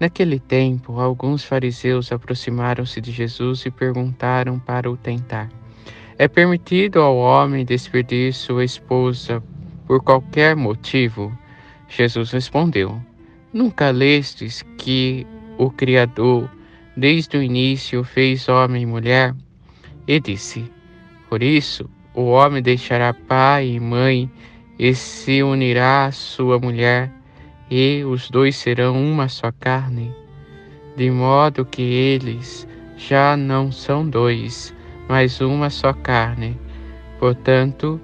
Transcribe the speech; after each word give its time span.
Naquele 0.00 0.38
tempo, 0.38 0.98
alguns 0.98 1.44
fariseus 1.44 2.10
aproximaram-se 2.10 3.02
de 3.02 3.12
Jesus 3.12 3.66
e 3.66 3.70
perguntaram 3.70 4.58
para 4.58 4.90
o 4.90 4.96
tentar: 4.96 5.50
É 6.16 6.26
permitido 6.26 7.02
ao 7.02 7.18
homem 7.18 7.66
despedir 7.66 8.32
sua 8.32 8.64
esposa 8.64 9.42
por 9.86 10.02
qualquer 10.02 10.56
motivo? 10.56 11.30
Jesus 11.86 12.30
respondeu: 12.30 12.98
Nunca 13.52 13.90
lestes 13.90 14.64
que 14.78 15.26
o 15.58 15.70
Criador, 15.70 16.50
desde 16.96 17.36
o 17.36 17.42
início, 17.42 18.02
fez 18.02 18.48
homem 18.48 18.84
e 18.84 18.86
mulher? 18.86 19.34
E 20.08 20.18
disse: 20.18 20.64
Por 21.28 21.42
isso, 21.42 21.90
o 22.14 22.22
homem 22.22 22.62
deixará 22.62 23.12
pai 23.12 23.68
e 23.68 23.78
mãe 23.78 24.30
e 24.78 24.94
se 24.94 25.42
unirá 25.42 26.06
à 26.06 26.12
sua 26.12 26.58
mulher 26.58 27.19
e 27.70 28.02
os 28.04 28.28
dois 28.28 28.56
serão 28.56 29.00
uma 29.00 29.28
só 29.28 29.52
carne, 29.60 30.12
de 30.96 31.10
modo 31.10 31.64
que 31.64 31.82
eles 31.82 32.66
já 32.96 33.36
não 33.36 33.70
são 33.70 34.06
dois, 34.08 34.74
mas 35.08 35.40
uma 35.40 35.70
só 35.70 35.92
carne. 35.92 36.58
Portanto, 37.18 38.00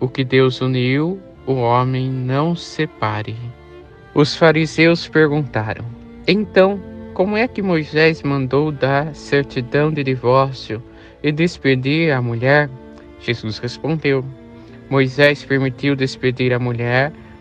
o 0.00 0.08
que 0.08 0.24
Deus 0.24 0.60
uniu, 0.60 1.20
o 1.46 1.54
homem 1.54 2.10
não 2.10 2.56
separe. 2.56 3.36
Os 4.14 4.34
fariseus 4.34 5.06
perguntaram: 5.06 5.84
Então, 6.26 6.80
como 7.12 7.36
é 7.36 7.46
que 7.46 7.60
Moisés 7.60 8.22
mandou 8.22 8.72
dar 8.72 9.14
certidão 9.14 9.92
de 9.92 10.02
divórcio 10.02 10.82
e 11.22 11.30
despedir 11.30 12.12
a 12.12 12.22
mulher? 12.22 12.70
Jesus 13.20 13.58
respondeu: 13.58 14.24
Moisés 14.88 15.44
permitiu 15.44 15.94
despedir 15.94 16.52
a 16.52 16.58
mulher 16.58 17.12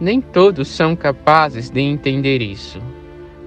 nem 0.00 0.20
todos 0.20 0.68
são 0.68 0.94
capazes 0.94 1.70
de 1.70 1.80
entender 1.80 2.42
isso, 2.42 2.80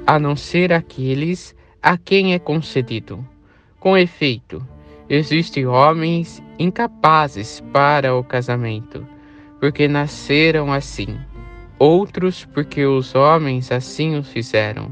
a 0.06 0.18
não 0.18 0.36
ser 0.36 0.74
aqueles 0.74 1.56
a 1.82 1.98
quem 1.98 2.34
é 2.34 2.40
concedido. 2.40 3.26
Com 3.80 3.98
efeito, 3.98 4.66
existem 5.08 5.66
homens 5.68 6.42
incapazes 6.58 7.64
para 7.72 8.16
o 8.16 8.24
casamento, 8.24 9.06
porque 9.60 9.88
nasceram 9.88 10.74
assim, 10.74 11.18
outros 11.78 12.46
porque 12.46 12.86
os 12.86 13.14
homens 13.14 13.72
assim 13.72 14.18
o 14.18 14.24
fizeram, 14.24 14.92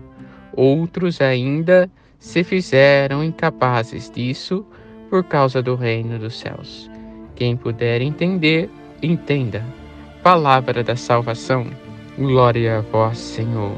outros 0.54 1.22
ainda 1.22 1.90
se 2.20 2.44
fizeram 2.44 3.24
incapazes 3.24 4.10
disso 4.10 4.66
por 5.10 5.24
causa 5.24 5.62
do 5.62 5.76
reino 5.76 6.20
dos 6.20 6.40
céus. 6.40 6.90
Quem 7.36 7.56
puder 7.56 8.02
entender, 8.02 8.70
entenda 9.02 9.64
palavra 10.28 10.84
da 10.84 10.98
salvação. 10.98 11.68
Glória 12.20 12.80
a 12.80 12.82
vós, 12.82 13.18
Senhor. 13.18 13.78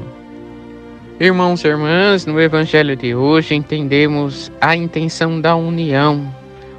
Irmãos 1.20 1.62
e 1.62 1.68
irmãs, 1.68 2.26
no 2.26 2.40
Evangelho 2.40 2.96
de 2.96 3.14
hoje 3.14 3.54
entendemos 3.54 4.50
a 4.60 4.74
intenção 4.74 5.40
da 5.40 5.54
união, 5.54 6.28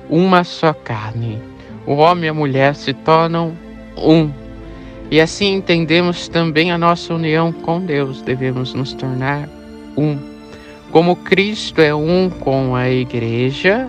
uma 0.10 0.44
só 0.44 0.74
carne. 0.74 1.42
O 1.88 1.94
homem 1.94 2.26
e 2.26 2.28
a 2.28 2.34
mulher 2.34 2.76
se 2.76 2.94
tornam 2.94 3.54
um. 3.96 4.30
E 5.10 5.22
assim 5.22 5.54
entendemos 5.54 6.28
também 6.28 6.74
a 6.74 6.78
nossa 6.78 7.14
união 7.14 7.54
com 7.54 7.80
Deus, 7.80 8.22
devemos 8.22 8.74
nos 8.74 8.92
tornar 8.94 9.48
um. 9.96 10.18
Como 10.92 11.16
Cristo 11.16 11.80
é 11.80 11.96
um 11.96 12.30
com 12.30 12.76
a 12.76 12.90
igreja, 12.90 13.88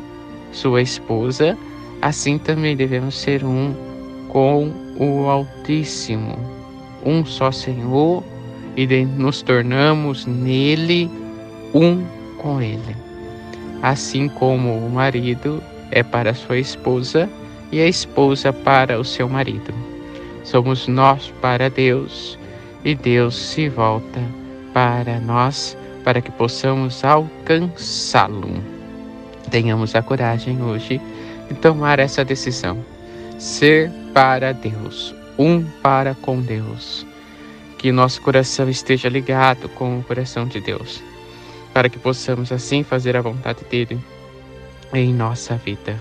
sua 0.53 0.81
esposa, 0.81 1.59
assim 2.01 2.39
também 2.39 2.77
devemos 2.77 3.19
ser 3.19 3.43
um 3.43 3.75
com 4.29 4.82
o 5.03 5.29
Altíssimo, 5.29 6.39
um 7.05 7.25
só 7.25 7.51
Senhor, 7.51 8.23
e 8.77 8.87
nos 9.05 9.43
tornamos 9.43 10.27
nele 10.27 11.11
um 11.75 12.05
com 12.39 12.63
ele. 12.63 12.97
Assim 13.83 14.29
como 14.29 14.77
o 14.77 14.89
marido 14.89 15.61
é 15.91 16.05
para 16.05 16.33
sua 16.35 16.57
esposa 16.57 17.29
e 17.73 17.81
a 17.81 17.89
esposa 17.89 18.53
para 18.53 19.01
o 19.01 19.05
seu 19.05 19.29
marido. 19.29 19.75
Somos 20.45 20.87
nós 20.87 21.33
para 21.41 21.69
Deus 21.69 22.39
e 22.85 22.95
Deus 22.95 23.37
se 23.37 23.69
volta 23.69 24.21
para 24.73 25.19
nós 25.19 25.77
para 26.05 26.21
que 26.21 26.31
possamos 26.31 27.05
alcançá-lo. 27.05 28.55
Tenhamos 29.51 29.97
a 29.97 30.03
coragem 30.03 30.63
hoje 30.63 31.01
de 31.49 31.55
tomar 31.57 31.99
essa 31.99 32.25
decisão 32.25 32.79
ser 33.43 33.91
para 34.15 34.53
Deus, 34.53 35.13
um 35.37 35.65
para 35.83 36.15
com 36.15 36.41
Deus. 36.41 37.05
Que 37.77 37.91
nosso 37.91 38.23
coração 38.23 38.71
esteja 38.71 39.09
ligado 39.09 39.69
com 39.71 39.99
o 39.99 40.05
coração 40.05 40.47
de 40.47 40.61
Deus, 40.61 41.03
para 41.75 41.89
que 41.89 41.99
possamos 41.99 42.53
assim 42.53 42.85
fazer 42.85 43.17
a 43.17 43.21
vontade 43.21 43.65
dele 43.69 43.99
em 44.95 45.13
nossa 45.13 45.57
vida. 45.57 45.99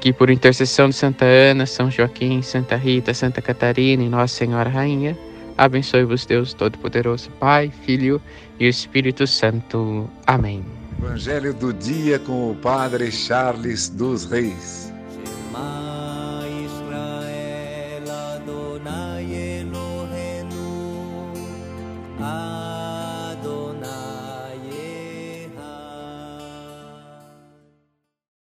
Que 0.00 0.12
por 0.12 0.28
intercessão 0.28 0.88
de 0.88 0.96
Santa 0.96 1.24
Ana, 1.24 1.66
São 1.66 1.88
Joaquim, 1.88 2.42
Santa 2.42 2.74
Rita, 2.74 3.14
Santa 3.14 3.40
Catarina 3.40 4.02
e 4.02 4.08
Nossa 4.08 4.34
Senhora 4.34 4.68
Rainha, 4.68 5.16
abençoe-vos 5.56 6.26
Deus 6.26 6.52
Todo-Poderoso, 6.52 7.30
Pai, 7.38 7.70
Filho 7.84 8.20
e 8.58 8.66
Espírito 8.66 9.24
Santo. 9.24 10.10
Amém. 10.26 10.64
Evangelho 10.98 11.54
do 11.54 11.72
dia 11.72 12.18
com 12.18 12.50
o 12.50 12.56
Padre 12.56 13.12
Charles 13.12 13.88
dos 13.88 14.24
Reis. 14.24 14.87